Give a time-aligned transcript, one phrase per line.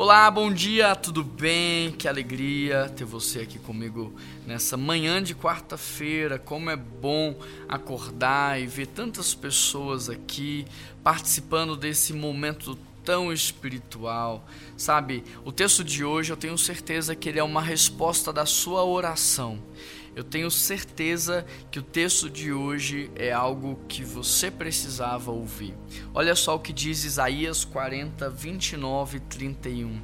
[0.00, 1.90] Olá, bom dia, tudo bem?
[1.90, 4.14] Que alegria ter você aqui comigo
[4.46, 6.38] nessa manhã de quarta-feira.
[6.38, 7.34] Como é bom
[7.68, 10.64] acordar e ver tantas pessoas aqui
[11.02, 14.46] participando desse momento tão espiritual.
[14.76, 18.84] Sabe, o texto de hoje eu tenho certeza que ele é uma resposta da sua
[18.84, 19.58] oração.
[20.18, 25.76] Eu tenho certeza que o texto de hoje é algo que você precisava ouvir.
[26.12, 30.02] Olha só o que diz Isaías 40, 29 e 31.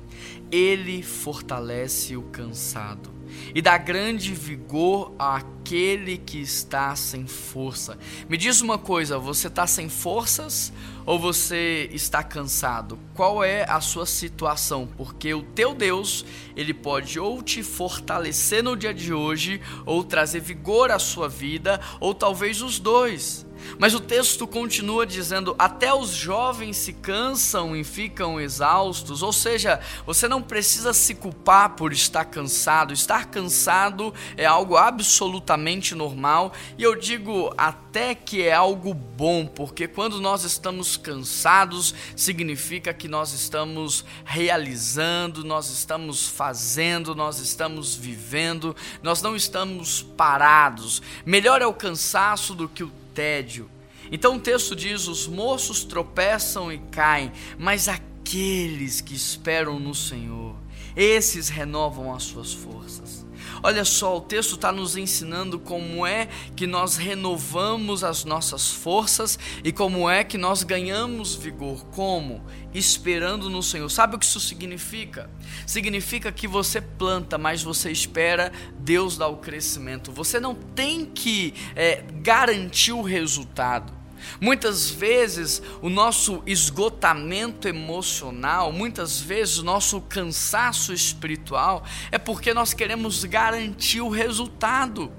[0.52, 3.10] Ele fortalece o cansado
[3.54, 7.98] e dá grande vigor àquele que está sem força.
[8.28, 10.72] Me diz uma coisa: você está sem forças
[11.06, 12.98] ou você está cansado?
[13.14, 14.88] Qual é a sua situação?
[14.96, 16.24] Porque o teu Deus,
[16.56, 21.80] ele pode ou te fortalecer no dia de hoje, ou trazer vigor à sua vida,
[22.00, 23.46] ou talvez os dois.
[23.78, 29.22] Mas o texto continua dizendo: até os jovens se cansam e ficam exaustos.
[29.22, 32.92] Ou seja, você não precisa se culpar por estar cansado.
[32.92, 36.52] Estar cansado é algo absolutamente normal.
[36.78, 43.08] E eu digo até que é algo bom, porque quando nós estamos cansados, significa que
[43.08, 51.02] nós estamos realizando, nós estamos fazendo, nós estamos vivendo, nós não estamos parados.
[51.24, 53.70] Melhor é o cansaço do que o tédio.
[54.10, 60.56] Então o texto diz: os moços tropeçam e caem, mas aqueles que esperam no Senhor,
[60.96, 63.24] esses renovam as suas forças.
[63.66, 69.38] Olha só, o texto está nos ensinando como é que nós renovamos as nossas forças
[69.64, 71.82] e como é que nós ganhamos vigor.
[71.86, 72.44] Como?
[72.74, 73.88] Esperando no Senhor.
[73.88, 75.30] Sabe o que isso significa?
[75.66, 80.12] Significa que você planta, mas você espera Deus dar o crescimento.
[80.12, 84.03] Você não tem que é, garantir o resultado.
[84.40, 92.74] Muitas vezes o nosso esgotamento emocional, muitas vezes o nosso cansaço espiritual é porque nós
[92.74, 95.10] queremos garantir o resultado.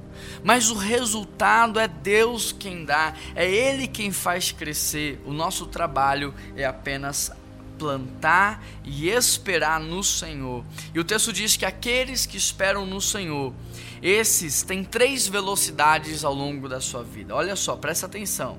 [0.44, 5.22] Mas o resultado é Deus quem dá, é Ele quem faz crescer.
[5.26, 7.32] O nosso trabalho é apenas
[7.77, 10.63] plantar e esperar no Senhor.
[10.93, 13.53] E o texto diz que aqueles que esperam no Senhor,
[14.02, 17.36] esses têm três velocidades ao longo da sua vida.
[17.36, 18.58] Olha só, presta atenção.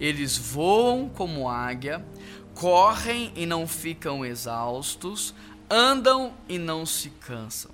[0.00, 2.04] Eles voam como águia,
[2.54, 5.34] correm e não ficam exaustos,
[5.68, 7.70] andam e não se cansam.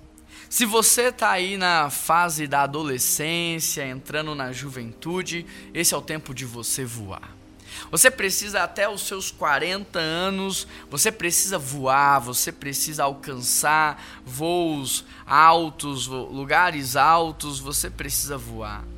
[0.49, 6.33] Se você está aí na fase da adolescência, entrando na juventude, esse é o tempo
[6.33, 7.42] de você voar.
[7.91, 16.07] Você precisa até os seus 40 anos, você precisa voar, você precisa alcançar voos altos,
[16.07, 18.92] lugares altos, você precisa voar.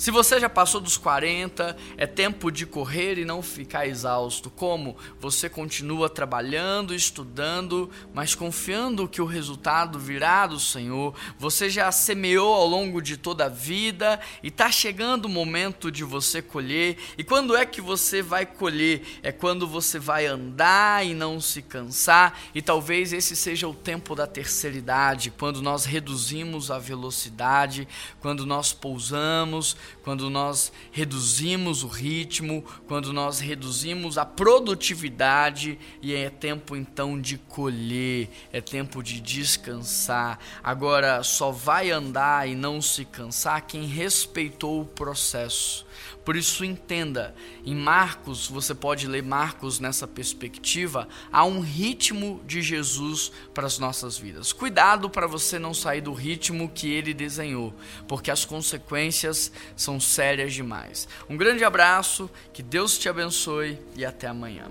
[0.00, 4.48] Se você já passou dos 40, é tempo de correr e não ficar exausto.
[4.48, 4.96] Como?
[5.20, 11.14] Você continua trabalhando, estudando, mas confiando que o resultado virá do Senhor.
[11.38, 16.02] Você já semeou ao longo de toda a vida e está chegando o momento de
[16.02, 16.96] você colher.
[17.18, 19.02] E quando é que você vai colher?
[19.22, 22.40] É quando você vai andar e não se cansar.
[22.54, 27.86] E talvez esse seja o tempo da terceira idade, quando nós reduzimos a velocidade,
[28.18, 36.30] quando nós pousamos quando nós reduzimos o ritmo, quando nós reduzimos a produtividade e é
[36.30, 40.38] tempo então de colher, é tempo de descansar.
[40.62, 45.86] Agora só vai andar e não se cansar quem respeitou o processo.
[46.24, 47.34] Por isso entenda,
[47.64, 53.78] em Marcos, você pode ler Marcos nessa perspectiva, há um ritmo de Jesus para as
[53.78, 54.52] nossas vidas.
[54.52, 57.74] Cuidado para você não sair do ritmo que ele desenhou,
[58.06, 59.50] porque as consequências
[59.80, 61.08] são sérias demais.
[61.28, 64.64] Um grande abraço, que Deus te abençoe e até amanhã.